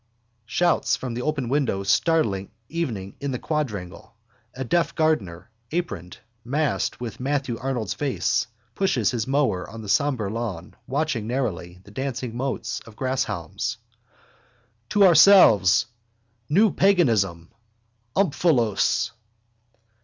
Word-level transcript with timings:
Shouts 0.47 0.95
from 0.95 1.13
the 1.13 1.21
open 1.21 1.47
window 1.47 1.83
startling 1.83 2.49
evening 2.69 3.15
in 3.19 3.29
the 3.29 3.37
quadrangle. 3.37 4.15
A 4.55 4.63
deaf 4.63 4.95
gardener, 4.95 5.51
aproned, 5.71 6.17
masked 6.43 6.99
with 6.99 7.19
Matthew 7.19 7.55
Arnold's 7.59 7.93
face, 7.93 8.47
pushes 8.73 9.11
his 9.11 9.27
mower 9.27 9.69
on 9.69 9.83
the 9.83 9.87
sombre 9.89 10.27
lawn 10.31 10.75
watching 10.87 11.27
narrowly 11.27 11.81
the 11.83 11.91
dancing 11.91 12.35
motes 12.35 12.79
of 12.87 12.95
grasshalms. 12.95 13.77
To 14.89 15.03
ourselves... 15.05 15.85
new 16.49 16.71
paganism... 16.73 17.51
omphalos. 18.15 19.11